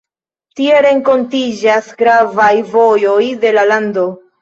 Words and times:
Tie 0.59 0.79
renkontiĝas 0.85 1.91
gravaj 2.01 2.51
vojoj 2.75 3.23
de 3.47 3.57
la 3.61 3.71
lando. 3.73 4.13